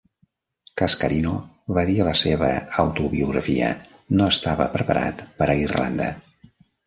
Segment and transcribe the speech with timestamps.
[0.81, 1.33] Cascarino
[1.77, 2.49] va dir a la seva
[2.85, 3.69] autobiografia:
[4.21, 6.09] "No estava preparat per a Irlanda".